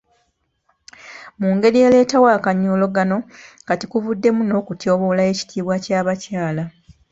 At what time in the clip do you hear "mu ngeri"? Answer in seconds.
1.39-1.79